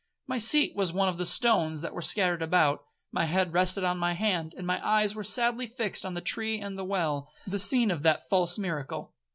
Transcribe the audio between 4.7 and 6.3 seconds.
eyes were sadly fixed on the